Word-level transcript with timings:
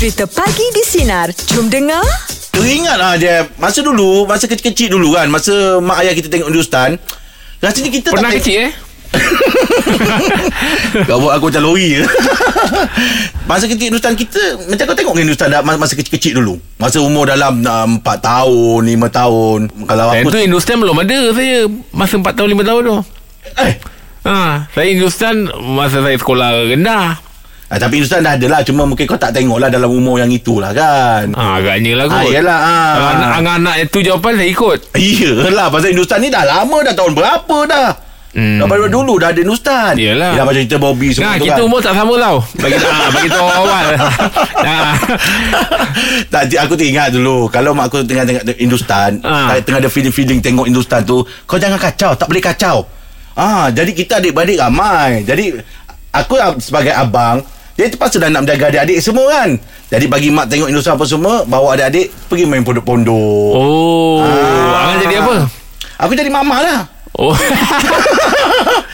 Cerita 0.00 0.24
Pagi 0.24 0.64
di 0.72 0.80
Sinar. 0.80 1.28
Jom 1.52 1.68
dengar. 1.68 2.00
Teringat 2.56 2.96
lah 2.96 3.20
dia 3.20 3.44
Masa 3.60 3.84
dulu 3.84 4.24
Masa 4.24 4.48
kecil-kecil 4.48 4.96
dulu 4.96 5.12
kan 5.12 5.28
Masa 5.28 5.76
mak 5.76 6.00
ayah 6.00 6.16
kita 6.16 6.32
tengok 6.32 6.48
Hindustan 6.48 6.96
Rasanya 7.60 7.92
kita 7.92 8.08
Pernah 8.16 8.32
tak 8.32 8.40
kecil 8.40 8.56
eh? 8.64 8.72
Kau 11.04 11.20
buat 11.20 11.36
aku 11.36 11.52
macam 11.52 11.68
lori 11.68 12.00
je 12.00 12.04
Masa 13.52 13.68
kecil 13.68 13.92
Hindustan 13.92 14.16
kita 14.16 14.40
Macam 14.72 14.88
kau 14.88 14.96
tengok 14.96 15.20
Hindustan 15.20 15.52
dah, 15.52 15.60
Masa 15.60 15.92
kecil-kecil 15.92 16.32
dulu. 16.40 16.56
Masa 16.80 17.04
umur 17.04 17.28
dalam 17.28 17.60
uh, 17.60 17.84
4 18.00 18.00
tahun 18.00 18.80
5 18.88 19.18
tahun 19.20 19.58
Kalau 19.84 20.04
Time 20.16 20.24
apa 20.24 20.28
tu 20.32 20.40
Hindustan 20.40 20.76
belum 20.80 20.96
ada 20.96 21.18
saya. 21.36 21.68
Masa 21.92 22.16
4 22.16 22.24
tahun 22.24 22.48
5 22.56 22.68
tahun 22.72 22.80
tu. 22.88 22.96
Eh, 23.68 23.72
ha, 24.24 24.64
Saya 24.72 24.86
Hindustan 24.96 25.44
Masa 25.60 26.00
saya 26.00 26.16
sekolah 26.16 26.72
rendah 26.72 27.29
ah, 27.70 27.78
Tapi 27.78 28.02
Hindustan 28.02 28.26
dah 28.26 28.34
ada 28.34 28.46
lah 28.50 28.60
Cuma 28.66 28.82
mungkin 28.84 29.06
kau 29.06 29.16
tak 29.16 29.30
tengok 29.30 29.62
lah 29.62 29.70
Dalam 29.70 29.88
umur 29.88 30.18
yang 30.18 30.28
itulah 30.28 30.74
kan 30.74 31.30
ha, 31.32 31.62
Agaknya 31.62 31.94
lah 31.94 32.04
kot 32.10 32.18
Ah, 32.18 32.24
yelah, 32.26 32.58
ah. 32.58 32.92
Kalau 32.92 33.08
anak-anak 33.38 33.76
itu 33.86 33.98
jawapan 34.02 34.32
saya 34.36 34.48
ikut 34.50 34.78
Iyalah 34.98 35.66
Pasal 35.70 35.88
Hindustan 35.94 36.18
ni 36.20 36.28
dah 36.28 36.44
lama 36.44 36.76
Dah 36.82 36.94
tahun 36.94 37.12
berapa 37.14 37.58
dah 37.70 37.90
Hmm. 38.30 38.62
Dah 38.62 38.70
daripada 38.70 38.94
dulu 38.94 39.18
Dah 39.18 39.34
ada 39.34 39.42
Hindustan 39.42 39.98
Yelah. 39.98 40.38
Dah 40.38 40.46
macam 40.46 40.62
cerita 40.62 40.78
Bobby 40.78 41.10
semua 41.10 41.34
Nah, 41.34 41.34
tu 41.34 41.50
kita 41.50 41.58
kan 41.58 41.66
umur 41.66 41.80
tak 41.82 41.94
sama 41.98 42.14
tau 42.14 42.36
Bagi 42.62 42.76
ha, 42.78 43.10
bagi 43.10 43.26
tahu 43.26 43.48
awal. 43.50 43.84
nah. 44.62 44.92
tak, 46.30 46.42
aku 46.54 46.74
teringat 46.78 47.10
dulu 47.10 47.50
Kalau 47.50 47.74
mak 47.74 47.90
aku 47.90 48.06
tengah 48.06 48.22
tengok 48.22 48.54
Hindustan 48.54 49.18
ha. 49.26 49.58
Tengah 49.58 49.82
ada 49.82 49.90
feeling-feeling 49.90 50.38
Tengok 50.38 50.70
Hindustan 50.70 51.02
tu 51.02 51.26
Kau 51.26 51.58
jangan 51.58 51.82
kacau 51.82 52.14
Tak 52.14 52.30
boleh 52.30 52.38
kacau 52.38 52.86
ah, 53.34 53.66
Jadi 53.74 53.98
kita 53.98 54.22
adik-beradik 54.22 54.62
ramai 54.62 55.26
Jadi 55.26 55.50
Aku 56.14 56.38
sebagai 56.62 56.94
abang 56.94 57.42
Dia 57.74 57.86
terpaksa 57.88 58.18
dah 58.18 58.28
nak 58.28 58.44
menjaga 58.44 58.68
adik-adik 58.68 58.98
semua 59.00 59.26
kan? 59.30 59.56
Jadi 59.88 60.04
bagi 60.06 60.28
mak 60.30 60.46
tengok 60.46 60.70
Hindustan 60.70 60.94
apa 60.94 61.02
semua 61.02 61.42
Bawa 61.42 61.74
adik-adik 61.74 62.14
Pergi 62.30 62.44
main 62.46 62.62
pondok-pondok. 62.62 63.52
Oh 63.52 64.22
Ah. 64.22 64.86
Angan 64.86 64.96
jadi 65.02 65.16
apa? 65.20 65.34
Aku 66.00 66.12
jadi 66.14 66.30
mama 66.30 66.56
lah. 66.60 66.80
Oh. 67.18 67.34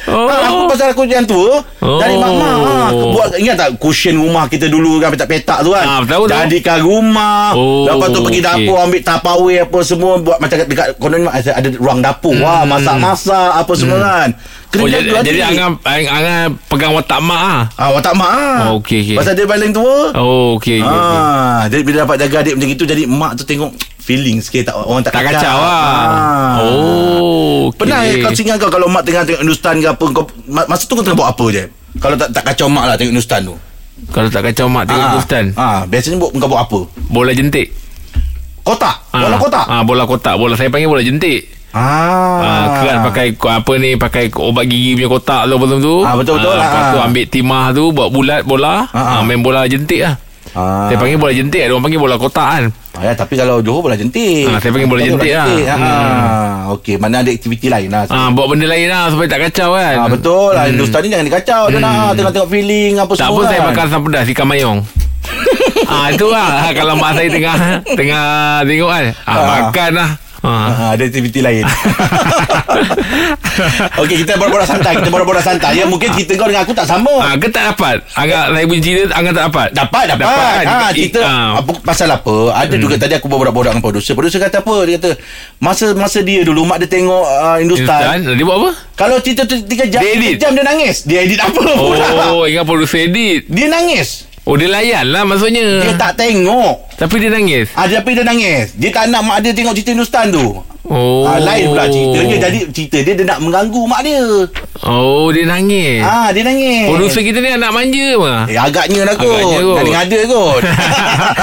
Oh, 0.06 0.26
aku 0.48 0.58
pasal 0.66 0.90
aku 0.90 1.04
yang 1.04 1.26
tua 1.26 1.62
Oh. 1.78 1.98
Dari 2.00 2.16
mak-mak 2.16 2.54
ah, 2.86 2.92
aku 2.92 3.04
Buat 3.10 3.28
ingat 3.34 3.56
tak 3.56 3.68
Cushion 3.76 4.16
rumah 4.16 4.46
kita 4.46 4.66
dulu 4.66 4.96
kan 4.96 5.10
Petak-petak 5.10 5.58
tu 5.60 5.70
kan 5.70 5.84
Ah, 5.84 6.00
tahu, 6.00 6.24
tahu. 6.24 6.38
Jadikan 6.42 6.78
rumah 6.80 7.50
Oh, 7.52 7.84
Lepas 7.84 8.08
tu 8.08 8.20
pergi 8.20 8.38
okey. 8.38 8.48
dapur 8.62 8.76
Ambil 8.80 9.00
tapawai 9.00 9.56
apa 9.60 9.78
semua 9.80 10.12
Buat 10.16 10.38
macam 10.38 10.56
dekat 10.60 10.86
Konon 10.96 11.26
ada, 11.26 11.68
ruang 11.72 11.98
dapur 11.98 12.34
Wah 12.36 12.62
masak-masak 12.64 13.50
Apa 13.56 13.72
semua 13.72 13.98
kan 13.98 14.30
Kena 14.66 14.74
Hmm. 14.76 14.82
Oh, 14.82 14.90
jadi, 14.90 15.08
jadi 15.24 15.40
Angan, 15.46 15.70
Angan 15.86 16.46
pegang 16.66 16.92
watak 16.92 17.18
mak 17.18 17.38
ah. 17.38 17.62
ah, 17.76 17.90
Watak 17.92 18.12
mak 18.12 18.28
ah. 18.28 18.58
Oh, 18.66 18.78
okey, 18.78 18.98
okey. 19.00 19.16
Pasal 19.16 19.32
dia 19.32 19.44
paling 19.44 19.70
tua 19.70 20.10
Oh, 20.12 20.56
okey 20.56 20.78
okey. 20.78 20.92
ah, 21.16 21.64
Jadi 21.64 21.82
bila 21.82 22.04
dapat 22.04 22.16
jaga 22.20 22.36
adik 22.40 22.54
macam 22.54 22.70
itu 22.70 22.84
Jadi 22.84 23.02
mak 23.04 23.34
tu 23.34 23.42
tengok 23.42 23.72
Feeling 23.96 24.38
sikit 24.38 24.68
tak, 24.68 24.74
Orang 24.76 25.00
tak, 25.00 25.10
Tak 25.12 25.22
kacau 25.24 25.56
lah. 25.56 25.80
ah. 25.80 26.54
Oh, 26.60 27.70
okey. 27.70 27.78
Pernah 27.78 27.98
kau 28.20 28.32
singgah 28.32 28.56
kau 28.56 28.68
Kalau 28.68 28.86
mak 28.86 29.02
tengah 29.02 29.22
tengok 29.22 29.40
Hindustan 29.40 29.74
ke 29.76 29.88
apa 29.88 30.04
kau, 30.06 30.24
ma- 30.44 30.66
Masa 30.66 30.84
tu 30.84 30.92
kau 30.92 31.00
tengah 31.00 31.16
buat 31.16 31.30
apa 31.30 31.44
je 31.48 31.64
Kalau 31.96 32.14
tak 32.14 32.28
tak 32.30 32.44
kacau 32.44 32.66
mak 32.66 32.84
lah 32.84 32.94
Tengok 32.94 33.12
Hindustan 33.12 33.40
tu 33.42 33.54
Kalau 34.08 34.28
tak 34.28 34.42
kacau 34.44 34.66
mak 34.66 34.84
tengok 34.84 34.98
Ah, 34.98 35.08
Hindustan. 35.10 35.44
ah, 35.54 35.80
Biasanya 35.84 36.16
buat, 36.16 36.30
kau 36.32 36.46
buat 36.46 36.62
apa 36.62 36.80
Bola 37.06 37.32
jentik. 37.32 37.72
Kotak 38.62 38.96
Bola 39.10 39.26
Ah, 39.28 39.38
kotak 39.38 39.64
Ah, 39.66 39.82
bola 39.82 40.04
kotak. 40.04 40.34
Bola 40.36 40.54
saya 40.54 40.66
panggil 40.66 40.86
bola 40.86 41.00
jentik. 41.00 41.54
Ah, 41.70 42.74
Ah, 42.82 42.98
pakai 43.02 43.32
apa 43.32 43.72
ni 43.76 43.94
pakai 43.94 44.32
obat 44.32 44.64
gigi 44.64 44.94
punya 44.94 45.08
kotak 45.08 45.40
tu 45.44 45.56
betul 45.56 45.78
tu. 45.78 45.96
Ah, 46.02 46.14
betul-betul 46.14 46.50
lah. 46.50 46.64
Lepas 46.64 46.82
tu 46.88 46.98
ambil 47.00 47.24
timah 47.26 47.64
tu 47.70 47.84
buat 47.90 48.08
bulat 48.08 48.42
bola. 48.42 48.84
Ah, 48.86 48.96
ah. 48.96 49.06
Ah, 49.14 49.22
main 49.22 49.38
bola 49.38 49.64
jentik 49.64 50.00
lah. 50.00 50.16
Ah. 50.52 50.86
Saya 50.86 50.96
panggil 50.96 51.16
bola 51.16 51.32
jentik. 51.32 51.58
Ada 51.58 51.72
orang 51.72 51.84
panggil 51.84 51.98
bola 51.98 52.16
kotak 52.16 52.48
kan. 52.48 52.64
ah, 52.92 53.02
ya, 53.02 53.12
Tapi 53.12 53.34
kalau 53.34 53.58
Johor 53.58 53.82
bola 53.82 53.94
jentik 53.94 54.46
Ah, 54.46 54.56
saya 54.56 54.70
panggil 54.70 54.86
bola 54.86 55.00
jentik 55.00 55.32
lah. 55.32 55.46
ah. 55.68 56.50
Okey 56.72 56.96
Mana 56.96 57.20
ada 57.20 57.28
aktiviti 57.28 57.66
lain 57.66 57.88
lah 57.88 58.06
Ah, 58.06 58.28
buat 58.28 58.46
benda 58.46 58.66
lain 58.66 58.86
lah 58.86 59.08
supaya 59.08 59.26
tak 59.26 59.40
kacau 59.44 59.72
kan. 59.72 59.94
Ah, 59.96 60.08
betul 60.08 60.50
lah 60.50 60.64
Hindustan 60.64 61.00
ni 61.00 61.08
jangan 61.08 61.26
dikacau 61.26 61.62
Dia 61.66 61.78
nak 61.78 62.14
tengok-tengok 62.14 62.48
feeling 62.48 62.92
Apa 62.96 63.12
Tak 63.12 63.18
semua 63.24 63.32
pun 63.32 63.44
saya 63.44 63.58
kan. 63.58 63.66
makan 63.68 63.84
asam 63.84 64.00
pedas 64.02 64.26
ikan 64.28 64.46
mayong. 64.46 64.78
ah 65.92 66.06
itu 66.08 66.26
lah 66.26 66.70
kalau 66.70 66.94
mak 66.94 67.14
saya 67.14 67.28
tengah 67.28 67.54
tengah 67.92 68.26
tengok 68.62 68.88
kan. 68.88 69.04
Ah, 69.22 69.32
Ah. 69.32 69.44
makan 69.60 69.90
lah. 69.92 70.10
Ah. 70.40 70.68
Ah, 70.70 70.90
ada 70.94 71.02
aktiviti 71.02 71.40
lain 71.40 71.66
Okey 74.02 74.16
kita 74.24 74.36
borak-borak 74.36 74.68
santai 74.68 74.92
Kita 75.00 75.10
borak-borak 75.10 75.44
santai 75.44 75.80
Ya 75.80 75.84
mungkin 75.88 76.12
cerita 76.12 76.36
kau 76.36 76.48
dengan 76.48 76.62
aku 76.64 76.72
tak 76.76 76.86
sama 76.88 77.12
Ah, 77.22 77.34
ke 77.36 77.48
tak 77.48 77.72
dapat? 77.74 78.04
Agak 78.12 78.52
saya 78.52 78.64
punya 78.68 78.82
cerita 78.82 79.02
Angah 79.16 79.32
tak 79.32 79.44
dapat? 79.52 79.68
Dapat, 79.72 80.04
dapat. 80.12 80.24
Dapat 80.26 80.64
ha, 80.66 80.90
cerita 80.92 81.20
ah. 81.24 81.50
apa, 81.60 81.70
pasal 81.80 82.08
apa? 82.12 82.36
Ada 82.52 82.76
juga 82.76 82.94
tadi 83.00 83.14
aku 83.16 83.26
borak-borak 83.26 83.72
dengan 83.76 83.84
producer. 83.84 84.12
Producer 84.12 84.40
kata 84.42 84.60
apa? 84.60 84.76
Dia 84.84 84.96
kata 85.00 85.10
masa 85.62 85.92
masa 85.96 86.18
dia 86.20 86.44
dulu 86.44 86.68
mak 86.68 86.84
dia 86.84 86.88
tengok 86.90 87.24
uh, 87.24 87.56
Hindustan. 87.58 88.20
Hindustan 88.20 88.36
Dia 88.36 88.44
buat 88.44 88.58
apa? 88.60 88.70
Kalau 88.96 89.16
cerita 89.20 89.42
tu 89.48 89.56
3 89.60 89.92
jam, 89.92 90.00
Dia 90.00 90.12
edit. 90.16 90.34
3 90.40 90.42
jam 90.42 90.50
dia 90.52 90.64
nangis. 90.64 90.96
Dia 91.04 91.18
edit 91.24 91.40
apa? 91.40 91.62
Oh 92.32 92.44
ingat 92.44 92.64
producer 92.66 93.06
edit 93.06 93.48
Dia 93.48 93.66
nangis. 93.70 94.25
Oh 94.46 94.54
dia 94.54 94.70
layan 94.70 95.10
lah 95.10 95.26
maksudnya 95.26 95.82
Dia 95.82 95.98
tak 95.98 96.22
tengok. 96.22 96.94
Tapi 96.94 97.14
dia 97.18 97.28
nangis 97.28 97.66
Ah, 97.74 97.84
dia, 97.84 97.98
tapi 97.98 98.14
dia 98.14 98.22
nangis. 98.22 98.70
Dia 98.72 98.94
tak 98.94 99.10
nak 99.10 99.20
mak 99.20 99.42
dia 99.42 99.50
tengok 99.50 99.74
cerita 99.74 99.90
Hindustan 99.90 100.30
tu. 100.30 100.62
Oh 100.86 101.26
Ah, 101.26 101.42
lain 101.42 101.66
pula 101.66 101.90
ceritanya. 101.90 102.36
Jadi 102.40 102.58
cerita 102.70 102.98
dia 103.02 103.12
dia 103.12 103.26
nak 103.26 103.42
mengganggu 103.42 103.82
mak 103.84 104.06
dia. 104.06 104.22
Oh 104.86 105.34
dia 105.34 105.44
nangis 105.44 105.98
Ah, 105.98 106.30
dia 106.30 106.46
nangis. 106.46 106.86
Producer 106.86 107.26
kita 107.26 107.42
ni 107.42 107.50
anak 107.50 107.74
manja 107.74 108.06
mah. 108.14 108.46
Eh, 108.46 108.54
agaknya 108.54 109.02
lah 109.02 109.18
kot. 109.18 109.34
Agaknya 109.34 109.58
kot. 109.60 109.76
Agaknya 109.76 109.98
ada 109.98 110.18
kot. 110.24 110.62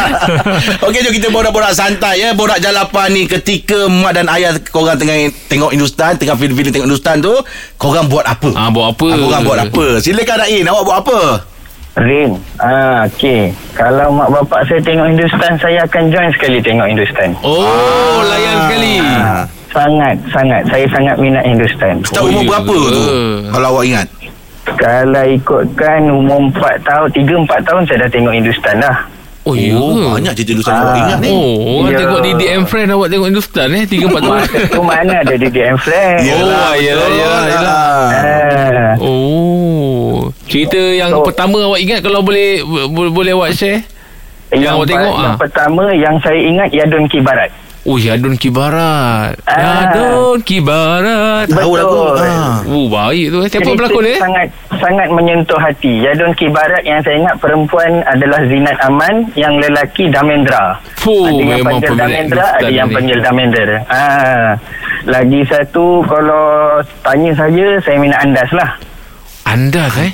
Okey, 0.88 1.00
jom 1.04 1.12
kita 1.12 1.28
borak-borak 1.28 1.76
santai 1.76 2.24
ya. 2.24 2.32
Borak 2.32 2.64
jalapan 2.64 3.12
ni 3.12 3.28
ketika 3.28 3.92
mak 3.92 4.16
dan 4.16 4.32
ayah 4.32 4.56
korang 4.72 4.96
tengah 4.96 5.16
tengok 5.52 5.76
Hindustan, 5.76 6.16
tengah 6.16 6.40
film-film 6.40 6.72
tengok 6.72 6.88
Hindustan 6.88 7.20
tu, 7.20 7.36
korang 7.76 8.08
buat 8.08 8.24
apa? 8.24 8.48
Ah 8.56 8.72
buat 8.72 8.96
apa? 8.96 9.08
Ah, 9.12 9.18
korang 9.20 9.42
buat 9.44 9.60
apa? 9.62 9.86
Silakan 10.00 10.38
Rain, 10.40 10.64
awak 10.66 10.84
buat 10.84 10.98
apa? 11.04 11.20
Rin, 11.94 12.34
ah, 12.58 13.06
okey. 13.06 13.54
Kalau 13.78 14.10
mak 14.10 14.34
bapak 14.34 14.66
saya 14.66 14.82
tengok 14.82 15.14
Hindustan, 15.14 15.54
saya 15.62 15.86
akan 15.86 16.10
join 16.10 16.30
sekali 16.34 16.58
tengok 16.58 16.90
Hindustan. 16.90 17.30
Oh 17.46 18.26
layan 18.26 18.58
sekali 18.66 18.94
Ah. 18.98 19.46
Sangat, 19.70 20.16
sangat. 20.30 20.62
Saya 20.70 20.86
sangat 20.90 21.16
minat 21.18 21.46
Hindustan. 21.46 22.02
Oh, 22.18 22.30
umur 22.30 22.42
ya 22.46 22.50
berapa 22.50 22.74
tu? 22.74 23.02
Kalau 23.50 23.68
awak 23.78 23.86
ingat. 23.90 24.08
Kalau 24.74 25.24
ikutkan 25.26 26.02
umur 26.10 26.40
4 26.54 26.82
tahun, 26.82 27.08
3-4 27.14 27.62
tahun 27.62 27.82
saya 27.86 27.98
dah 28.06 28.10
tengok 28.10 28.34
Hindustan 28.38 28.76
dah. 28.82 28.98
Oh 29.44 29.54
ya 29.54 29.76
Oh, 29.76 30.14
banyak 30.14 30.34
cerita 30.34 30.52
Hindustan 30.54 30.72
yang 30.74 30.84
awak 30.86 30.98
ingat 30.98 31.18
ni. 31.20 31.30
Oh 31.30 31.52
orang 31.78 31.92
Ya. 31.92 32.00
tengok 32.00 32.20
Didi 32.22 32.46
and 32.48 32.66
Friend 32.66 32.90
Awak 32.90 33.08
tengok 33.10 33.28
Hindustan 33.28 33.68
eh 33.70 33.84
3-4 33.84 33.92
tahun 34.16 34.40
Masa 34.40 34.58
tu 34.66 34.82
mana 34.82 35.14
ada 35.20 35.34
Didi 35.36 35.62
and 35.62 35.78
Flash. 35.78 36.22
Ya. 36.22 36.34
Oh, 36.34 36.44
yelah, 36.74 36.74
betul. 37.04 37.12
yelah, 37.14 37.42
yelah. 37.46 37.76
Ah, 37.76 38.94
Oh 38.98 40.16
Cerita 40.46 40.80
yang 40.80 41.12
So- 41.12 41.24
pertama 41.24 41.60
awak 41.62 41.80
ingat 41.80 42.00
Kalau 42.00 42.20
boleh 42.20 42.62
bo- 42.64 43.12
Boleh 43.12 43.34
awak 43.34 43.52
share 43.52 43.84
Yang 44.50 44.70
awak 44.72 44.86
pa- 44.86 44.92
tengok, 44.92 45.16
Yang 45.18 45.28
ah. 45.28 45.38
pertama 45.40 45.84
yang 45.92 46.16
saya 46.20 46.40
ingat 46.40 46.70
Yadun 46.70 47.06
Kibarat. 47.08 47.50
Oh 47.84 48.00
Yadun 48.00 48.40
Kibarat 48.40 49.36
Ah. 49.44 49.60
Yadun 49.92 50.40
Kibarat 50.40 51.52
Tahu 51.52 51.76
lagu. 51.76 52.16
Betul. 52.16 52.16
Ah. 52.24 52.64
Oh 52.64 52.88
baik 52.88 53.28
tu 53.28 53.40
Siapa 53.44 53.60
Cerita 53.60 53.76
pelakon 53.76 54.04
dia? 54.08 54.18
Sangat 54.24 54.48
sangat 54.80 55.08
menyentuh 55.12 55.60
hati. 55.60 55.94
Yadun 56.00 56.32
Kibarat 56.36 56.84
yang 56.88 57.04
saya 57.04 57.20
ingat 57.20 57.36
perempuan 57.44 58.00
adalah 58.08 58.40
Zinat 58.48 58.78
Aman, 58.88 59.28
yang 59.36 59.56
lelaki 59.60 60.08
Damendra. 60.08 60.80
Fuh, 61.00 61.28
ada 61.28 61.36
yang 61.36 61.60
memang 61.60 61.80
panggil 61.80 61.96
Damendra, 62.00 62.46
ada 62.56 62.72
yang 62.72 62.88
panggil 62.88 63.20
Damender. 63.20 63.70
Ah. 63.92 64.56
Lagi 65.04 65.44
satu 65.44 66.00
kalau 66.08 66.80
tanya 67.04 67.32
saya, 67.36 67.68
saya 67.84 68.00
minat 68.00 68.20
Andas 68.24 68.52
lah. 68.56 68.70
Andas 69.44 69.92
eh 70.00 70.12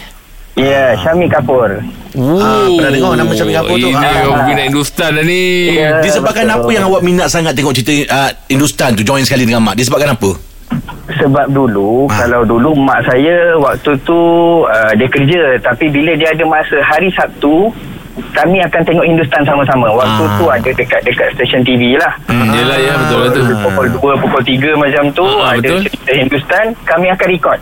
Ya, 0.60 0.92
Syami 1.00 1.26
Kapoor. 1.26 1.72
Oh, 2.12 2.36
Ah, 2.36 2.68
pernah 2.68 2.92
dengar 2.92 3.14
nama 3.16 3.32
Syamil 3.32 3.56
Kapoor 3.56 3.78
tu. 3.78 3.88
Ini 3.88 3.96
Ah. 3.96 4.28
orang 4.28 4.46
minat 4.46 4.64
Hindustan 4.66 5.10
dah 5.12 5.24
ni 5.24 5.42
Ya. 5.74 6.02
Disebabkan 6.02 6.44
betul. 6.44 6.58
apa 6.58 6.70
yang 6.70 6.84
awak 6.86 7.02
minat 7.02 7.28
sangat 7.28 7.54
tengok 7.54 7.72
cerita 7.72 7.94
uh, 8.10 8.30
Hindustan 8.46 8.92
tu 8.92 9.02
join 9.02 9.22
sekali 9.22 9.46
dengan 9.46 9.62
mak? 9.62 9.74
Disebabkan 9.74 10.12
apa? 10.12 10.32
Sebab 11.16 11.48
dulu 11.50 12.06
Ah. 12.08 12.20
Kalau 12.20 12.42
dulu 12.44 12.76
mak 12.76 13.02
saya 13.04 13.58
Waktu 13.58 13.92
tu 14.00 14.20
uh, 14.64 14.92
Dia 14.94 15.08
kerja 15.08 15.42
Tapi 15.60 15.86
bila 15.88 16.14
dia 16.14 16.30
ada 16.30 16.46
masa 16.46 16.78
Hari 16.84 17.10
Sabtu 17.10 17.74
Kami 18.32 18.58
akan 18.62 18.82
tengok 18.84 19.06
Hindustan 19.06 19.42
sama-sama 19.42 19.90
Waktu 19.92 20.24
Ah. 20.24 20.36
tu 20.36 20.46
ada 20.48 20.70
dekat-dekat 20.72 21.28
stesen 21.34 21.62
TV 21.62 21.94
lah 21.96 22.14
Hmm, 22.26 22.52
yelah 22.52 22.78
ya 22.80 22.94
betul 22.96 23.22
tu 23.34 23.54
Pukul 23.60 23.88
2, 23.92 24.14
pukul 24.18 24.42
3 24.44 24.74
macam 24.76 25.04
tu 25.12 25.26
Ah, 25.40 25.52
Ada 25.52 25.62
betul. 25.62 25.80
cerita 25.84 26.12
Hindustan 26.16 26.66
Kami 26.84 27.06
akan 27.08 27.28
record 27.28 27.60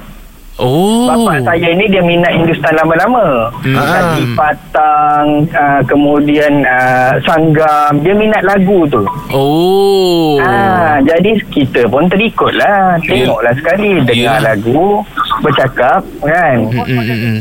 Oh 0.58 1.06
Bapak 1.06 1.46
saya 1.46 1.70
ni 1.72 1.86
dia 1.86 2.02
minat 2.02 2.34
Hindustan 2.34 2.74
lama-lama 2.74 3.54
Hmm. 3.58 3.78
Kaki 3.78 4.24
patang 4.34 5.28
uh, 5.50 5.82
Kemudian 5.86 6.62
uh, 6.64 7.14
Sanggam 7.22 8.02
Dia 8.02 8.14
minat 8.14 8.42
lagu 8.42 8.86
tu 8.88 9.06
Oh 9.30 10.38
Ah, 10.40 10.98
jadi 11.02 11.34
kita 11.46 11.86
pun 11.86 12.06
terikut 12.08 12.54
lah. 12.54 12.96
Tengoklah 13.02 13.54
sekali. 13.54 14.00
Dengar 14.00 14.38
Yelah. 14.38 14.54
lagu. 14.54 15.02
Bercakap 15.40 16.02
kan. 16.20 16.56
Mm, 16.60 16.74
mm, 16.74 17.04
mm, 17.04 17.18
mm. 17.18 17.38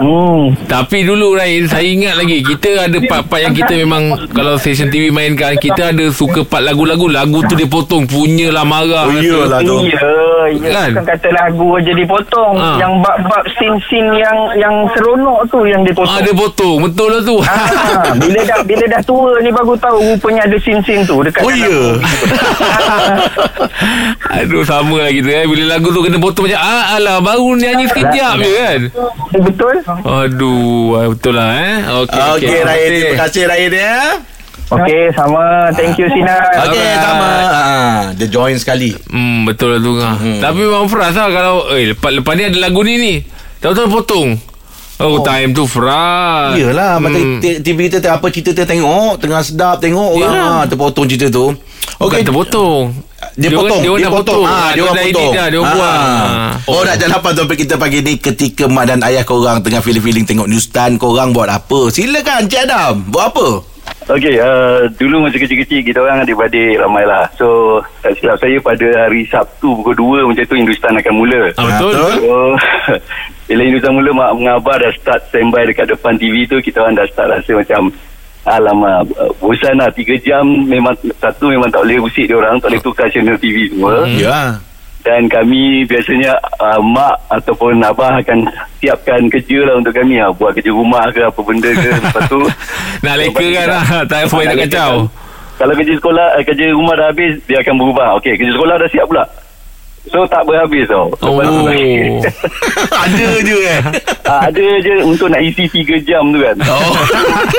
Hmm. 0.00 0.42
Tapi 0.64 1.04
dulu 1.04 1.34
Rai 1.34 1.60
Saya 1.64 1.84
ingat 1.84 2.16
lagi 2.16 2.40
Kita 2.40 2.88
ada 2.88 2.98
part-part 3.02 3.42
yang 3.42 3.52
kita 3.52 3.76
memang 3.76 4.16
Kalau 4.30 4.56
stesen 4.56 4.88
TV 4.88 5.08
mainkan 5.08 5.56
Kita 5.56 5.92
ada 5.92 6.08
suka 6.08 6.40
part 6.40 6.64
lagu-lagu 6.64 7.04
Lagu 7.06 7.44
tu 7.44 7.52
dia 7.52 7.68
potong 7.68 8.08
Punyalah 8.08 8.64
marah 8.64 9.04
Oh, 9.06 9.12
iyalah 9.12 9.60
tu. 9.60 9.76
Iya, 9.82 10.08
iya. 10.50 10.68
Kan? 10.70 10.90
Kan? 10.96 11.04
kata 11.06 11.28
lagu 11.30 11.74
aja 11.74 11.92
dipotong. 11.92 12.54
Ha. 12.56 12.68
Yang 12.78 12.92
bab-bab 13.00 13.44
scene-scene 13.54 14.10
yang 14.14 14.38
yang 14.56 14.74
seronok 14.92 15.40
tu 15.48 15.58
yang 15.64 15.82
dipotong. 15.82 16.10
Ah, 16.10 16.20
dia 16.20 16.34
potong 16.34 16.76
Betul 16.84 17.08
lah 17.10 17.22
tu 17.22 17.36
Ah, 17.40 18.12
bila 18.14 18.40
dah 18.42 18.60
bila 18.62 18.84
dah 18.86 19.02
tua 19.02 19.32
ni 19.40 19.50
baru 19.50 19.74
tahu 19.76 19.98
rupanya 20.14 20.46
ada 20.46 20.56
scene-scene 20.56 21.04
tu 21.04 21.20
dekat 21.20 21.42
Oh, 21.42 21.50
dalam. 21.50 21.60
ya? 21.60 21.80
Aduh 24.40 24.62
sama 24.62 24.96
lah 24.98 25.10
kita 25.10 25.28
eh. 25.28 25.44
Bila 25.44 25.76
lagu 25.76 25.90
tu 25.90 26.00
kena 26.00 26.16
potong 26.16 26.46
macam 26.46 26.60
ah, 26.60 26.96
Alah 26.96 27.18
baru 27.20 27.39
nyanyi 27.54 27.84
sekejap 27.86 28.34
je 28.38 28.50
kan 28.52 28.80
Betul? 29.40 29.74
Aduh 30.02 30.96
ah, 30.96 31.06
Betul 31.10 31.34
lah 31.34 31.50
eh 31.54 31.76
Okey 31.98 32.20
Okey, 32.20 32.48
okay, 32.48 32.58
Rahim. 32.62 32.88
Terima 32.90 33.16
kasih 33.20 33.42
Rahim 33.46 33.72
ya. 33.72 33.96
Okey, 34.70 35.02
sama. 35.10 35.66
Thank 35.74 35.98
you 35.98 36.06
Sinar. 36.06 36.46
Okey, 36.62 36.78
Alright. 36.78 37.02
sama. 37.02 37.30
Ah, 37.42 38.00
dia 38.14 38.30
join 38.30 38.54
sekali. 38.54 38.94
Hmm, 39.10 39.42
betul 39.42 39.74
lah 39.74 39.80
tu 39.82 39.98
hmm. 39.98 40.38
Tapi 40.38 40.58
memang 40.62 40.86
frust 40.86 41.18
lah 41.18 41.26
Kalau 41.26 41.66
eh, 41.74 41.90
lepas, 41.90 42.14
lepas 42.14 42.32
ni 42.38 42.46
ada 42.46 42.58
lagu 42.60 42.86
ni 42.86 42.94
ni 42.94 43.14
Tahu-tahu 43.58 43.90
potong 43.90 44.38
Oh, 45.00 45.16
oh. 45.16 45.24
time 45.24 45.50
tu 45.50 45.64
frust 45.64 46.54
Yelah, 46.54 47.00
macam 47.00 47.40
t- 47.40 47.58
TV 47.58 47.88
kita 47.88 47.98
tengah 47.98 48.20
apa 48.20 48.28
cerita 48.28 48.52
kita 48.52 48.64
tengok, 48.68 49.16
tengah 49.16 49.40
sedap 49.40 49.80
tengok 49.80 50.08
orang 50.12 50.34
ah, 50.36 50.62
terpotong 50.68 51.08
cerita 51.08 51.32
tu. 51.32 51.56
Okey, 51.98 52.20
terpotong. 52.20 52.92
Dia, 53.36 53.48
potong, 53.50 53.80
Dia, 53.80 53.90
orang 53.90 54.00
dah 54.00 54.12
potong. 54.12 54.42
Ah, 54.42 54.70
dia, 54.72 54.80
orang 54.80 54.96
dah 54.96 55.04
potong. 55.06 55.32
dah, 55.32 55.46
dia 55.46 55.58
orang 55.58 55.68
Ah. 55.68 55.76
buang. 55.76 56.30
Oh, 56.66 56.80
nak 56.82 56.96
jalan 56.96 57.14
apa 57.14 57.28
topik 57.32 57.58
kita 57.58 57.74
pagi 57.76 57.98
ni 58.00 58.16
ketika 58.16 58.64
mak 58.64 58.84
dan 58.86 59.00
ayah 59.02 59.22
korang 59.22 59.60
tengah 59.60 59.80
feeling-feeling 59.80 60.24
tengok 60.24 60.44
news 60.46 60.64
stand 60.64 60.96
korang 60.96 61.30
buat 61.30 61.46
apa? 61.46 61.88
Silakan 61.88 62.48
Cik 62.48 62.60
Adam, 62.64 62.92
buat 63.06 63.28
apa? 63.30 63.48
Okey, 64.10 64.36
uh, 64.36 64.90
dulu 64.96 65.22
masa 65.22 65.36
kecil-kecil 65.36 65.80
kita 65.82 65.98
orang 65.98 66.20
adik-beradik 66.20 66.76
ramai 66.76 67.04
lah. 67.04 67.28
So, 67.32 67.78
tak 68.00 68.16
silap 68.16 68.36
saya 68.36 68.58
pada 68.58 68.86
hari 68.98 69.22
Sabtu 69.24 69.70
pukul 69.72 69.94
2 69.94 70.26
macam 70.26 70.42
tu 70.42 70.56
Hindustan 70.56 70.96
akan 70.96 71.14
mula. 71.14 71.40
Ah, 71.54 71.64
betul. 71.68 71.92
Betul. 71.92 72.12
So, 72.18 72.34
bila 73.46 73.62
Hindustan 73.62 73.92
mula, 73.94 74.10
mak 74.10 74.30
mengabar 74.34 74.76
dah 74.78 74.92
start 74.96 75.20
standby 75.28 75.62
dekat 75.64 75.86
depan 75.86 76.16
TV 76.16 76.42
tu, 76.44 76.58
kita 76.58 76.80
orang 76.80 76.96
dah 76.96 77.06
start 77.06 77.28
rasa 77.30 77.52
macam 77.54 77.80
Alamak, 78.48 79.04
uh, 79.20 79.28
bosan 79.36 79.76
lah 79.76 79.92
3 79.92 80.16
jam 80.24 80.44
memang 80.64 80.96
satu 81.20 81.52
memang 81.52 81.68
tak 81.68 81.84
boleh 81.84 82.00
usik 82.00 82.24
dia 82.24 82.36
orang, 82.40 82.56
tak 82.56 82.72
boleh 82.72 82.82
tukar 82.82 83.06
channel 83.12 83.36
TV 83.36 83.68
semua. 83.68 84.04
Hmm. 84.04 84.16
Ya. 84.16 84.38
Dan 85.00 85.28
kami 85.28 85.88
biasanya 85.88 86.36
uh, 86.60 86.80
mak 86.80 87.16
ataupun 87.32 87.80
abah 87.80 88.20
akan 88.20 88.44
siapkan 88.80 89.28
kerja 89.28 89.64
lah 89.64 89.80
untuk 89.80 89.92
kami 89.96 90.20
lah. 90.20 90.28
Buat 90.32 90.56
kerja 90.56 90.72
rumah 90.72 91.04
ke 91.12 91.20
apa 91.24 91.40
benda 91.40 91.70
ke. 91.72 91.88
Lepas 91.88 92.22
tu 92.28 92.40
Nak 93.04 93.14
leka 93.16 93.46
kan 93.52 93.66
lah. 93.68 93.84
Tak 94.04 94.28
tak 94.28 94.28
Nak 94.28 94.56
kacau. 94.56 94.92
lekakan. 95.08 95.28
Kalau 95.60 95.76
kerja 95.76 95.92
sekolah 95.92 96.26
eh, 96.40 96.44
Kerja 96.48 96.72
rumah 96.72 96.96
dah 96.96 97.12
habis 97.12 97.36
Dia 97.44 97.60
akan 97.60 97.74
berubah 97.76 98.16
Okey 98.16 98.32
kerja 98.32 98.48
sekolah 98.56 98.80
dah 98.80 98.88
siap 98.88 99.04
pula 99.04 99.24
So 100.02 100.24
tak 100.24 100.42
berhabis 100.42 100.88
tau 100.88 101.12
Lepas 101.12 101.44
tu- 101.44 101.60
Oh. 101.60 101.68
Ada 103.04 103.28
je 103.38 103.58
eh. 103.60 103.80
Ah, 104.24 104.48
Ada 104.48 104.64
je 104.80 104.94
Untuk 105.02 105.28
nak 105.28 105.38
isi 105.38 105.64
3 105.66 105.76
jam 106.00 106.24
tu 106.26 106.40
kan 106.40 106.56
Oh. 106.66 106.96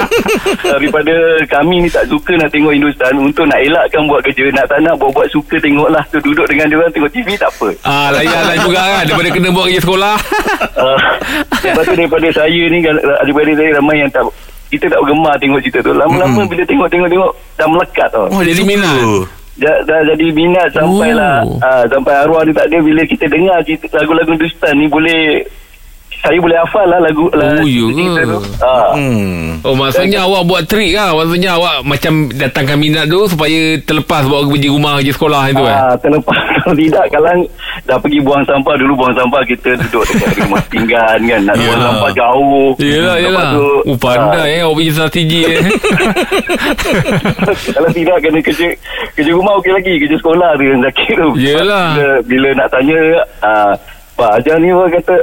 Daripada 0.67 1.13
kami 1.47 1.85
ni 1.85 1.89
tak 1.89 2.07
suka 2.07 2.33
Nak 2.35 2.49
tengok 2.49 2.73
Hindustan 2.73 3.13
Untuk 3.15 3.45
nak 3.45 3.59
elakkan 3.59 4.03
buat 4.03 4.21
kerja 4.21 4.49
Nak 4.51 4.65
tak 4.65 4.79
nak 4.79 4.97
buat-buat 4.97 5.29
suka 5.29 5.55
Tengok 5.57 5.87
lah 5.87 6.01
tu 6.09 6.17
Duduk 6.19 6.43
dengan 6.45 6.65
dia 6.65 6.77
orang 6.77 6.91
Tengok 6.91 7.11
TV 7.11 7.27
tak 7.35 7.51
apa 7.51 7.67
Ah, 7.83 8.09
layan 8.09 8.41
lah 8.43 8.57
juga 8.57 8.81
kan. 8.81 9.03
Daripada 9.05 9.29
kena 9.31 9.49
buat 9.51 9.65
kerja 9.67 9.81
sekolah. 9.81 10.15
uh, 10.75 10.97
Lepas 11.61 11.83
tu 11.83 11.93
daripada 11.93 12.27
saya 12.31 12.61
ni 12.67 12.77
Adik-adik 13.21 13.55
saya 13.55 13.69
ramai 13.75 13.95
yang 13.97 14.09
tak 14.09 14.25
kita 14.71 14.87
tak 14.87 15.03
gemar 15.03 15.35
tengok 15.35 15.59
cerita 15.59 15.79
tu 15.81 15.91
Lama-lama 15.91 16.47
bila 16.47 16.63
tengok-tengok-tengok 16.63 17.31
Dah 17.53 17.67
melekat 17.67 18.07
tau 18.09 18.25
Oh, 18.29 18.39
Jadi 18.39 18.63
minat. 18.63 19.03
Dah, 19.61 19.77
dah 19.85 20.01
jadi 20.09 20.25
minat 20.33 20.73
sampailah 20.73 21.45
Oh. 21.45 21.61
uh, 21.61 21.85
sampai 21.87 22.13
arwah 22.25 22.41
ni 22.43 22.51
tak 22.51 22.65
ada 22.67 22.77
bila 22.81 23.01
kita 23.05 23.25
dengar 23.29 23.61
cerita, 23.61 23.85
lagu-lagu 23.93 24.33
Hindustan 24.33 24.73
ni 24.75 24.89
boleh 24.89 25.45
saya 26.21 26.37
boleh 26.37 26.53
hafal 26.55 26.85
lah 26.85 26.99
lagu 26.99 27.25
Oh, 27.27 27.65
ya 27.65 27.85
cerita 27.87 28.21
ke? 28.21 28.29
tu. 28.29 28.37
Ah. 28.59 28.93
Hmm. 28.93 29.57
Oh 29.61 29.73
maksudnya 29.73 30.21
awak 30.21 30.41
buat 30.43 30.63
trik 30.63 30.93
lah. 30.93 31.11
Maksudnya 31.11 31.49
awak 31.51 31.81
macam 31.81 32.13
datangkan 32.29 32.77
minat 32.77 33.05
tu 33.05 33.25
Supaya 33.25 33.57
terlepas 33.79 34.23
bawa 34.23 34.45
kerja 34.45 34.69
rumah 34.69 34.97
kerja 34.97 35.11
sekolah 35.11 35.41
itu 35.47 35.59
kan 35.59 35.77
Ah, 35.83 35.95
terlepas. 35.95 36.37
Kalau 36.55 36.77
tidak 36.79 37.05
kalau 37.09 37.33
dah 37.83 37.97
pergi 37.97 38.19
buang 38.19 38.43
sampah 38.43 38.73
dulu 38.75 38.93
buang 38.95 39.13
sampah 39.13 39.41
kita 39.43 39.69
duduk 39.79 40.03
dekat 40.07 40.31
rumah 40.43 40.61
pinggan 40.67 41.19
kan. 41.19 41.39
Nak 41.43 41.55
buang 41.57 41.81
sampah 41.81 42.11
jauh. 42.11 42.69
Yelah 42.77 43.15
yelah. 43.17 43.49
tu, 43.51 43.69
Oh 43.83 43.97
pandai 43.97 44.47
eh 44.51 44.61
Awak 44.61 44.75
punya 44.75 44.91
strategi 44.91 45.41
eh. 45.43 45.57
Kalau 47.67 47.89
tidak 47.91 48.17
kena 48.19 48.39
kerja 48.39 48.67
kerja 49.15 49.31
rumah 49.31 49.57
okey 49.57 49.71
lagi. 49.71 49.93
Kerja 49.97 50.15
sekolah 50.17 50.49
tu 50.53 50.63
yang 50.63 50.81
sakit 50.83 51.13
tu. 51.15 51.29
Yelah. 51.35 51.87
bila, 51.91 52.07
bila 52.23 52.49
nak 52.55 52.69
tanya 52.69 52.99
ah, 53.41 53.73
Pak 54.13 54.31
Ajar 54.37 54.55
ni 54.57 54.69
orang 54.69 54.93
kata 54.93 55.15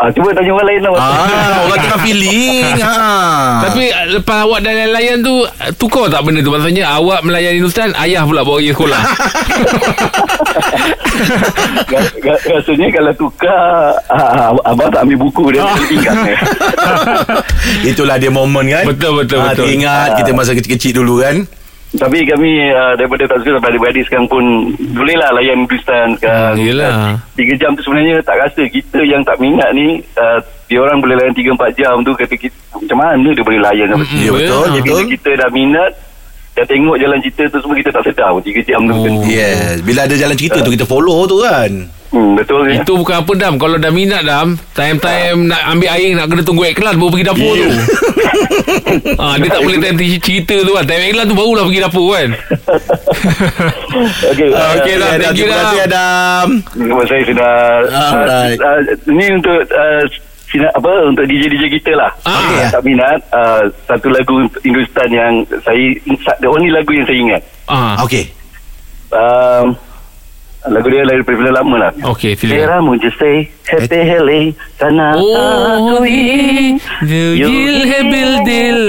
ah, 0.00 0.08
cuba 0.10 0.32
tanya 0.32 0.50
orang 0.50 0.66
lain 0.66 0.80
lah 0.80 0.90
Ah, 0.92 1.60
orang 1.62 1.78
tengah 1.78 2.00
feeling. 2.00 2.74
Ha. 2.80 2.94
Tapi 3.62 3.84
uh, 3.86 4.06
lepas 4.14 4.38
awak 4.42 4.58
dah 4.60 4.72
layan 4.90 5.20
tu 5.20 5.44
Tukar 5.76 6.08
tak 6.08 6.22
benda 6.22 6.40
tu 6.40 6.48
Maksudnya 6.48 6.88
awak 6.90 7.20
melayan 7.20 7.54
Hindustan 7.54 7.92
Ayah 7.94 8.24
pula 8.24 8.40
bawa 8.40 8.58
kerja 8.58 8.72
sekolah 8.72 9.00
Ra- 11.86 12.12
ra- 12.22 12.42
Rasanya 12.50 12.86
kalau 12.90 13.12
tukar 13.14 13.60
ah, 14.08 14.56
Abang 14.64 14.88
tak 14.88 15.04
ambil 15.04 15.18
buku 15.20 15.52
dia 15.52 15.62
Ah. 15.62 15.76
Itulah 17.86 18.16
dia 18.16 18.30
momen 18.30 18.64
kan. 18.66 18.84
Betul, 18.86 19.12
betul, 19.18 19.38
Ah, 19.38 19.52
betul. 19.52 19.66
Ingat 19.68 20.08
kita 20.16 20.30
masa 20.32 20.50
kecil-kecil 20.52 20.96
dulu 20.96 21.20
kan. 21.20 21.44
Tapi 21.92 22.22
kami 22.22 22.50
uh, 22.68 22.94
Daripada 22.94 23.26
tak 23.26 23.38
suka 23.38 23.50
Sampai 23.52 23.70
adik-adik 23.72 24.04
sekarang 24.06 24.26
pun 24.26 24.44
Bolehlah 24.94 25.30
layan 25.32 25.58
Hindustan 25.60 26.06
sekarang 26.14 26.54
Hmm, 26.54 26.62
yelah. 26.62 27.18
Tiga 27.34 27.54
jam 27.56 27.74
tu 27.74 27.82
sebenarnya 27.82 28.22
Tak 28.22 28.36
rasa 28.38 28.62
Kita 28.64 28.98
yang 29.00 29.20
tak 29.20 29.36
minat 29.36 29.70
ni 29.72 29.98
uh, 30.14 30.38
Dia 30.64 30.78
orang 30.78 30.98
boleh 30.98 31.14
layan 31.14 31.34
3-4 31.34 31.50
jam 31.74 31.94
tu 32.00 32.14
Kata 32.14 32.30
kita 32.32 32.54
Macam 32.72 32.94
mana 32.96 33.28
dia 33.28 33.42
boleh 33.42 33.60
layan 33.60 33.86
Mm-mm, 33.92 34.06
Ya 34.16 34.30
betul, 34.30 34.54
yelah. 34.68 34.80
Bila 34.80 35.02
kita 35.08 35.30
dah 35.36 35.50
minat 35.50 35.90
Dah 36.50 36.64
tengok 36.64 36.96
jalan 36.96 37.18
cerita 37.20 37.42
tu 37.48 37.58
semua 37.58 37.74
Kita 37.74 37.90
tak 37.90 38.02
sedar 38.04 38.28
pun 38.30 38.42
3 38.42 38.62
jam 38.64 38.80
tu 38.80 38.94
Oh. 38.94 39.22
Yes, 39.24 39.80
bila 39.80 40.00
ada 40.02 40.14
jalan 40.14 40.34
cerita 40.34 40.58
tu 40.60 40.70
kita 40.70 40.82
follow 40.84 41.24
tu 41.24 41.38
kan. 41.40 41.70
Hmm, 42.10 42.30
Betul 42.34 42.60
ya? 42.68 42.80
Itu 42.80 42.92
bukan 42.96 43.16
apa 43.18 43.32
Dam 43.34 43.54
Kalau 43.54 43.76
dah 43.76 43.88
minat 43.88 44.22
Dam 44.22 44.54
Time-time 44.70 45.46
nak 45.46 45.62
ambil 45.68 45.88
air 45.90 46.10
Nak 46.12 46.26
kena 46.26 46.42
tunggu 46.42 46.62
iklan 46.64 46.94
Baru 46.94 47.10
pergi 47.10 47.26
dapur 47.26 47.54
Ya. 47.54 47.66
tu 47.66 47.78
ha, 49.16 49.34
Dia 49.38 49.48
tak 49.48 49.60
boleh 49.60 49.78
time 49.78 49.94
cerita 50.18 50.54
tu 50.56 50.72
kan 50.72 50.84
Time 50.84 51.02
iklan 51.06 51.24
tu 51.24 51.34
barulah 51.34 51.64
pergi 51.64 51.80
dapur 51.80 52.06
kan 52.10 52.28
Okey 54.30 54.48
Ah, 54.50 54.68
okey 54.76 54.94
lah. 54.96 55.10
Thank 55.16 55.36
you, 55.36 55.44
Terima 55.44 55.54
Dam. 55.54 55.64
kasih 55.64 55.80
Adam. 55.82 56.46
Nama 56.76 57.02
saya 57.04 57.22
sudah 57.24 57.52
Alright. 57.88 58.58
uh, 58.58 58.70
uh, 58.70 58.80
Ini 59.06 59.24
untuk 59.34 59.58
uh, 59.66 60.02
sina, 60.46 60.66
apa 60.68 60.90
untuk 61.04 61.24
DJ-DJ 61.24 61.64
kita 61.72 61.92
lah 61.94 62.10
Ah. 62.22 62.38
Okey, 62.40 62.64
Tak 62.70 62.82
minat 62.82 63.18
uh, 63.30 63.60
Satu 63.84 64.08
lagu 64.08 64.34
Hindustan 64.60 65.08
yang 65.08 65.32
Saya 65.60 65.82
The 66.38 66.48
only 66.48 66.70
lagu 66.70 66.90
yang 66.90 67.04
saya 67.04 67.18
ingat 67.18 67.42
ah. 67.66 68.02
Okey. 68.02 68.30
um, 69.10 69.74
Lagu 70.60 70.92
dia 70.92 71.08
dari 71.08 71.24
film 71.24 71.40
lama 71.48 71.76
lah 71.80 71.92
Okey 72.04 72.36
silakan 72.36 72.60
Tera 72.60 72.76
mujhe 72.84 73.10
se 73.16 73.32
Hete 73.64 74.00
hele 74.04 74.52
Sana 74.76 75.16
Oh 75.16 76.04
ni 76.04 76.76
Dil 77.00 77.80
hai 77.88 78.02
bil 78.04 78.32
dil 78.44 78.80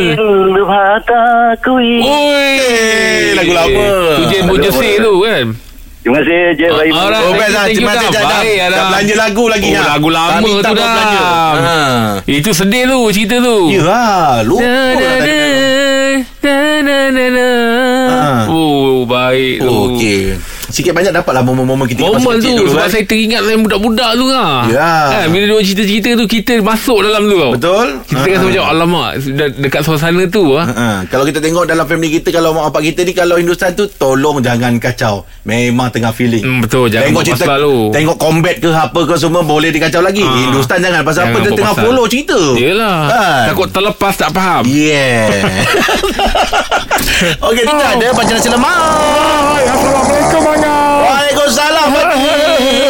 Lubhata 0.52 1.56
kui 1.64 2.04
Oi 2.04 3.32
lagu 3.40 3.54
lama. 3.56 3.88
Tu 4.20 4.24
je 4.28 4.38
Bojese 4.44 4.90
tu 5.00 5.14
kan 5.24 5.48
Terima 6.02 6.18
kasih 6.18 6.42
je 6.58 6.66
Ah, 6.66 6.76
Rahim 6.76 6.94
alright. 6.98 7.22
Oh, 7.22 7.30
Thank 7.30 7.38
best 7.38 7.54
lah. 7.54 7.66
Terima 7.70 7.94
kasih. 7.94 8.10
Baik, 8.10 8.58
Adam. 8.58 8.74
Dah 8.74 8.84
belanja 8.90 9.16
lagu 9.22 9.44
lagi. 9.46 9.70
Oh, 9.70 9.78
ha. 9.78 9.84
lagu 9.86 10.10
lama 10.10 10.34
Kami 10.34 10.50
tu 10.50 10.62
dah. 10.66 10.74
belanja. 10.74 11.22
Ha. 11.62 11.78
Itu 12.26 12.52
sedih 12.52 12.84
tu 12.90 13.00
cerita 13.14 13.36
tu 13.38 13.58
Ya, 13.70 14.02
lupa. 14.42 14.66
Na, 14.66 14.74
na, 14.74 14.82
dah 14.98 14.98
na, 14.98 15.18
tadi. 15.22 15.38
na, 16.42 16.58
na, 16.82 16.98
na, 17.14 17.26
na. 17.30 17.50
Ah. 18.10 18.42
Oh 18.50 19.06
baik 19.06 19.62
tu 19.62 19.70
Oh, 19.70 19.94
okey. 19.94 20.42
Sikit 20.72 20.92
banyak 20.92 21.12
dapatlah 21.12 21.42
momen-momen 21.42 21.86
kita 21.86 22.00
Momen 22.02 22.18
masa 22.18 22.40
tu 22.40 22.50
dulu 22.50 22.72
Sebab 22.72 22.82
kan. 22.82 22.90
saya 22.90 23.04
teringat 23.04 23.42
Saya 23.42 23.58
budak-budak 23.58 24.12
tu 24.14 24.26
lah 24.26 24.54
Ya. 24.66 24.92
kan, 25.12 25.26
Bila 25.28 25.44
dia 25.46 25.64
cerita-cerita 25.64 26.10
tu 26.16 26.26
Kita 26.26 26.54
masuk 26.58 27.00
dalam 27.02 27.22
tu 27.24 27.36
tau 27.36 27.52
Betul? 27.52 27.88
Kita 28.04 28.18
Ha, 28.18 28.26
rasa 28.26 28.38
ha. 28.38 28.48
macam 28.48 28.64
Alamak 28.66 29.10
de- 29.22 29.56
Dekat 29.60 29.82
suasana 29.82 30.24
tu 30.26 30.44
ah. 30.54 30.66
Ha, 30.66 30.86
kalau 31.06 31.24
kita 31.24 31.38
tengok 31.38 31.66
dalam 31.66 31.84
family 31.84 32.10
kita 32.14 32.32
kalau 32.32 32.52
mak 32.52 32.70
bapak 32.70 32.88
kita 32.88 33.04
ni 33.04 33.12
kalau 33.12 33.36
Hindustan 33.36 33.74
tu 33.74 33.86
tolong 33.90 34.40
jangan 34.40 34.78
kacau. 34.78 35.22
Memang 35.44 35.90
tengah 35.90 36.10
feeling. 36.10 36.40
Hmm, 36.40 36.60
betul, 36.62 36.88
jangan 36.88 37.10
tengok 37.10 37.24
cerita 37.26 37.46
pasal 37.46 37.60
tu. 37.60 37.76
tengok 37.92 38.16
combat 38.16 38.56
ke 38.56 38.70
apa 38.70 39.00
ke 39.02 39.16
semua 39.16 39.42
boleh 39.42 39.70
dikacau 39.70 40.00
lagi. 40.00 40.22
Ah. 40.22 40.38
Hindustan 40.40 40.80
jangan 40.80 41.02
pasal 41.02 41.22
apa 41.24 41.30
Jangan 41.30 41.36
dia 41.36 41.46
buat 41.46 41.58
tengah 41.58 41.74
pasal. 41.74 41.86
follow 41.86 42.06
cerita. 42.06 42.40
Yelah 42.56 42.98
Kan? 43.04 43.44
Takut 43.50 43.68
terlepas 43.70 44.14
tak 44.16 44.30
faham 44.32 44.64
Yeah. 44.64 45.28
Okey, 47.44 47.64
kita 47.64 47.84
ada 47.92 48.08
baca 48.12 48.32
nasi 48.32 48.48
lemak. 48.48 48.78
Assalamualaikum 49.62 50.42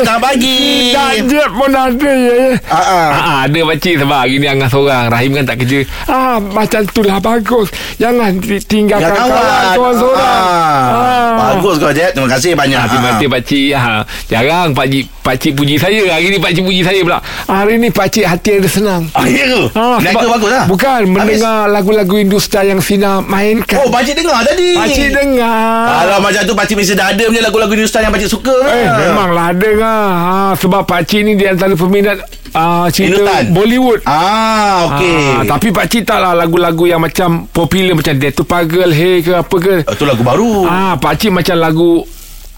pagi. 0.04 0.92
Dah 0.92 1.12
jet 1.20 1.50
pun 1.50 1.72
ada 1.72 2.12
ya. 2.12 2.42
Ah, 2.66 2.76
ah. 2.76 3.08
Ah, 3.08 3.22
ah, 3.22 3.40
ada 3.44 3.60
pakcik 3.66 3.96
sebab 3.98 4.18
hari 4.18 4.38
ni 4.38 4.46
Angah 4.46 4.68
seorang 4.68 5.08
Rahim 5.08 5.32
kan 5.34 5.46
tak 5.46 5.58
kerja 5.60 5.80
Ah, 6.06 6.38
macam 6.38 6.82
tu 6.86 7.02
lah 7.02 7.18
bagus. 7.18 7.68
Jangan 7.96 8.38
ti- 8.38 8.62
tinggalkan 8.62 9.08
Ya, 9.08 9.14
kawan, 9.14 9.46
seorang-seorang. 9.72 10.46
Ah. 10.92 11.30
Bagus 11.54 11.76
kau, 11.78 11.92
Jeb. 11.92 12.12
Terima 12.12 12.30
kasih 12.30 12.52
banyak. 12.54 12.78
Ah, 12.78 12.88
Terima 12.88 13.08
kasih 13.12 13.28
pakcik 13.28 13.70
ha, 13.74 13.94
Jarang 14.28 14.68
pakcik 14.72 15.06
Pakcik 15.22 15.54
puji 15.54 15.78
saya 15.78 16.02
Hari 16.10 16.28
ni 16.28 16.38
pakcik 16.38 16.66
puji 16.66 16.82
saya 16.82 16.98
pula 17.00 17.22
Hari 17.46 17.78
ni 17.78 17.90
pakcik 17.90 18.26
hati 18.26 18.58
ada 18.58 18.66
senang. 18.68 19.06
Ah, 19.12 19.24
ya 19.24 19.46
ke? 19.46 19.62
Ah, 19.72 19.98
Niaga 19.98 20.18
sebab- 20.18 20.32
bagus 20.34 20.50
lah. 20.50 20.66
Bukan 20.66 20.90
Habis- 20.98 21.08
mendengar 21.08 21.62
lagu-lagu 21.68 22.16
Hindustan 22.16 22.64
yang 22.68 22.82
Sina 22.82 23.22
mainkan. 23.22 23.78
Oh, 23.78 23.88
pakcik 23.88 24.16
dengar 24.16 24.42
tadi. 24.42 24.74
Pakcik 24.74 25.10
dengar. 25.12 25.86
Kalau 26.02 26.18
macam 26.20 26.42
tu 26.44 26.54
pakcik 26.54 26.76
mesti 26.76 26.94
dah 26.94 27.08
ada 27.08 27.24
punya 27.24 27.42
lagu-lagu 27.42 27.72
Hindustan 27.72 28.02
yang 28.02 28.12
pakcik 28.12 28.30
suka. 28.30 28.56
Eh, 28.64 28.82
lah. 28.84 28.98
memanglah 29.04 29.46
ada 29.52 29.70
kan. 29.72 29.91
Ha, 29.92 30.56
sebab 30.56 30.88
pakcik 30.88 31.22
ni 31.24 31.34
di 31.36 31.46
antara 31.46 31.76
peminat 31.76 32.24
uh, 32.56 32.88
cerita 32.92 33.22
Hindustan. 33.22 33.44
Bollywood. 33.56 34.00
Ah, 34.08 34.96
okey. 34.96 35.20
Ah, 35.38 35.44
tapi 35.48 35.72
pakcik 35.72 36.04
tak 36.08 36.20
lah 36.20 36.34
lagu-lagu 36.36 36.88
yang 36.88 37.02
macam 37.04 37.48
popular 37.52 37.96
macam 37.96 38.14
Dia 38.16 38.32
tu 38.32 38.44
Pagal 38.48 38.92
Hey 38.92 39.24
ke 39.24 39.36
apa 39.36 39.56
ke. 39.60 39.76
Itu 39.86 40.04
lagu 40.08 40.24
baru. 40.24 40.66
Ah, 40.68 40.96
pakcik 41.00 41.32
macam 41.32 41.56
lagu 41.60 42.04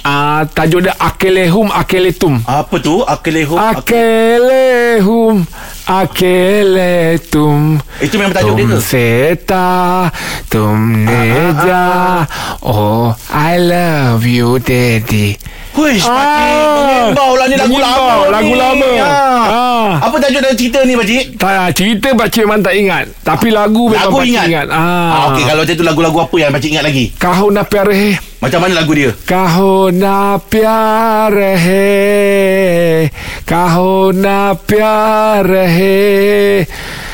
ah 0.04 0.44
tajuk 0.52 0.84
dia 0.84 0.94
Akelehum 1.00 1.72
Akeletum. 1.72 2.44
Apa 2.44 2.76
tu? 2.84 3.02
Akelehum. 3.08 3.56
Akelehum 3.56 5.48
Akeletum 5.94 7.78
Itu 8.02 8.18
memang 8.18 8.34
tajuk 8.34 8.56
dia 8.56 8.66
ke? 8.66 8.80
seta 8.80 10.10
Tum 10.48 11.06
neja 11.06 12.26
Oh 12.62 13.14
I 13.30 13.54
love 13.56 14.26
you 14.26 14.58
daddy 14.58 15.38
Huish, 15.74 16.06
Ah. 16.06 16.14
pakcik. 16.14 16.54
Mengimbau 16.78 17.34
lah 17.34 17.46
ni 17.50 17.58
lagu 17.58 17.78
lama. 17.82 18.30
lagu 18.30 18.54
lama. 18.54 18.90
Ah. 18.94 19.42
Ah. 19.42 19.90
Apa 20.06 20.22
tajuk 20.22 20.38
dalam 20.38 20.54
cerita 20.54 20.86
ni, 20.86 20.94
pakcik? 20.94 21.34
tak, 21.34 21.74
Cerita 21.74 22.14
pakcik 22.14 22.46
memang 22.46 22.62
tak 22.62 22.78
ingat 22.78 23.10
Tapi 23.20 23.50
lagu 23.50 23.90
memang 23.90 24.06
Lagu 24.06 24.22
pakcik 24.22 24.30
ingat. 24.30 24.46
ingat, 24.48 24.68
Ah, 24.70 24.78
Ah. 24.78 25.34
okey, 25.34 25.44
kalau 25.44 25.66
macam 25.66 25.74
tu 25.74 25.82
lagu-lagu 25.84 26.18
apa 26.22 26.36
yang 26.38 26.52
pakcik 26.52 26.70
ingat 26.70 26.86
lagi? 26.86 27.06
Kaho 27.12 27.50
na 27.50 27.66
pyare 27.66 27.90
hai 27.92 28.14
Macam 28.38 28.60
mana 28.60 28.74
lagu 28.76 28.94
dia? 28.94 29.10
Kaho 29.18 29.74
na 29.90 30.16
pyare 30.38 31.52
hai 31.58 33.10
Na 33.54 34.58
pyare 34.58 35.66
hai 35.70 36.66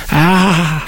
Ah. 0.07 0.79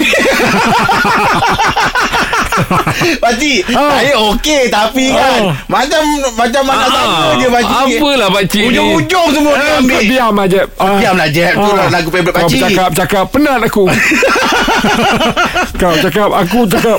Pakcik, 3.22 3.68
Ah. 3.70 4.00
saya 4.00 4.16
okey 4.32 4.72
tapi 4.72 5.12
kan 5.12 5.52
Ah. 5.52 5.56
macam 5.68 6.00
macam 6.34 6.62
mana 6.64 6.84
sama 6.86 7.36
je 7.36 7.46
pakcik. 7.48 7.98
Apalah 8.00 8.28
pakcik 8.30 8.62
Ujung-ujung 8.66 9.26
semua 9.30 9.52
dia 9.54 9.64
Eh, 9.66 9.76
ambil. 9.76 9.92
kau 9.92 10.02
diam 10.08 10.36
aja. 10.38 10.60
Ah. 10.76 10.96
Diamlah, 10.96 11.28
Jeb. 11.28 11.52
Tu 11.52 11.70
lah 11.70 11.86
lagu 11.90 12.08
favourite 12.08 12.32
Kau 12.32 12.42
pakcik. 12.42 12.60
cakap, 12.62 12.90
cakap. 12.94 13.24
Penat 13.28 13.60
aku. 13.62 13.84
kau 15.80 15.94
cakap, 15.98 16.30
aku 16.32 16.58
cakap. 16.66 16.98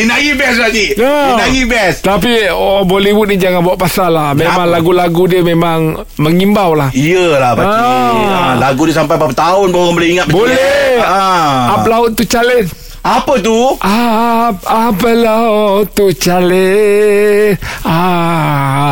Inari 0.00 0.32
best 0.36 0.56
pakcik. 0.62 0.90
Ya. 0.98 1.36
Inari 1.36 1.62
best. 1.68 1.98
Tapi 2.04 2.48
oh, 2.52 2.82
Bollywood 2.86 3.28
ni 3.32 3.36
jangan 3.36 3.60
bawa 3.64 3.76
pasal 3.76 4.10
lah. 4.14 4.30
Memang 4.32 4.68
lagu-lagu 4.68 5.28
dia 5.28 5.42
memang 5.42 6.04
mengimbau 6.20 6.74
lah. 6.74 6.90
Iyalah 6.94 7.52
pakcik. 7.54 7.82
Ah. 7.82 8.12
Ah. 8.16 8.52
Lagu 8.58 8.82
dia 8.88 8.94
sampai 8.96 9.16
berapa 9.18 9.34
tahun 9.36 9.66
baru 9.72 9.82
orang 9.82 9.96
boleh 9.96 10.08
ingat. 10.14 10.26
Boleh. 10.30 11.00
Ah. 11.02 11.80
Up 11.80 11.84
laut 11.86 12.14
tu 12.14 12.24
calin. 12.24 12.66
Apa 13.06 13.38
tu? 13.38 13.78
Up, 13.78 14.56
up 14.66 14.98
laut 14.98 15.86
tu 15.94 16.10
calin. 16.18 17.54
Ah, 17.86 18.85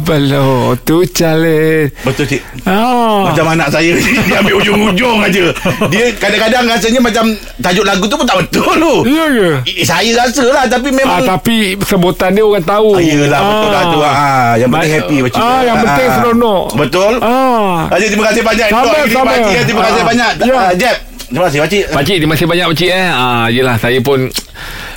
laut 0.00 0.78
tu 0.82 1.02
calin. 1.08 1.90
Betul 2.00 2.24
cik. 2.26 2.42
Ah. 2.62 3.26
Macam 3.26 3.44
anak 3.48 3.68
saya 3.68 3.90
ni, 3.90 4.02
Dia 4.26 4.38
ambil 4.38 4.54
ujung-ujung 4.56 5.18
aja. 5.20 5.44
Dia 5.88 6.04
kadang-kadang 6.14 6.64
rasanya 6.64 7.00
macam 7.00 7.24
Tajuk 7.58 7.82
lagu 7.82 8.04
tu 8.04 8.14
pun 8.14 8.24
tak 8.24 8.38
betul 8.38 8.70
tu 8.70 8.94
Ya 9.04 9.24
ke? 9.26 9.50
Eh, 9.66 9.82
Saya 9.82 10.10
rasa 10.14 10.44
lah 10.44 10.64
Tapi 10.64 10.88
Ah, 10.88 10.94
memang 10.94 11.20
tapi 11.24 11.56
sebutan 11.80 12.30
dia 12.30 12.42
orang 12.42 12.62
tahu. 12.62 12.94
Ah, 12.94 13.00
Yelah 13.00 13.40
betul 13.40 13.68
lah 13.68 13.82
tu 13.84 13.98
ah, 14.00 14.14
Yang 14.54 14.70
penting 14.70 14.92
happy 14.92 15.16
pakcik 15.22 15.40
Ah, 15.40 15.60
yang 15.62 15.76
penting 15.78 16.08
seronok. 16.12 16.64
Betul 16.76 17.12
Ah. 17.18 17.76
Pakcik 17.88 18.08
terima 18.10 18.24
kasih 18.26 18.42
banyak 18.42 18.66
sama. 18.68 18.84
pakcik 19.26 19.50
ya. 19.50 19.62
Terima 19.64 19.82
kasih 19.82 19.98
Ah. 19.98 20.06
banyak 20.06 20.30
Ya. 20.40 20.54
Ah, 20.54 20.72
Jeb 20.72 20.96
Terima 21.28 21.44
kasih 21.44 21.58
pakcik 21.60 21.84
Pakcik 21.90 22.16
terima 22.18 22.32
kasih 22.34 22.46
banyak 22.46 22.66
pakcik 22.68 22.90
eh. 22.90 23.08
Ah 23.08 23.46
yelah 23.48 23.76
saya 23.76 23.98
pun 23.98 24.18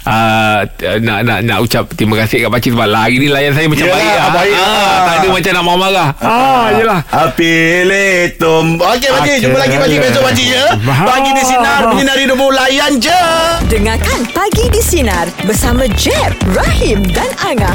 ah, 0.04 0.64
nak 0.98 1.20
nak 1.22 1.40
nak 1.42 1.58
ucap 1.60 1.90
terima 1.92 2.18
kasih 2.18 2.42
kat 2.42 2.50
pakcik 2.50 2.72
sebab 2.72 2.86
lah 2.86 3.06
hari 3.06 3.18
ni 3.18 3.28
layan 3.28 3.52
saya 3.52 3.66
macam 3.66 3.84
Yelah, 3.84 3.98
baik. 3.98 4.16
ah. 4.18 4.32
baik. 4.32 4.54
Ah, 4.54 4.62
Ah. 4.62 4.98
tak 5.02 5.16
ada 5.16 5.28
macam 5.30 5.52
nak 5.52 5.64
marah-marah. 5.64 6.10
Ah, 6.20 6.66
yelah. 6.74 7.00
Apile 7.12 8.06
tum 8.36 8.66
Okey 8.78 9.10
pakcik 9.10 9.20
Okey. 9.20 9.38
Jumpa 9.42 9.58
lagi 9.58 9.76
pakcik 9.76 10.00
besok 10.00 10.22
pakcik 10.24 10.48
ya 10.48 10.66
Pagi 11.04 11.32
di 11.32 11.44
Sinar 11.44 11.82
Menyinari 11.88 12.22
Hidupmu 12.24 12.48
Layan 12.50 12.94
je 12.98 13.20
Dengarkan 13.68 14.20
Pagi 14.30 14.66
di 14.68 14.80
Sinar 14.80 15.26
bersama 15.44 15.90
Jeb, 15.92 16.32
Rahim 16.48 17.02
dan 17.08 17.30
Angah. 17.42 17.74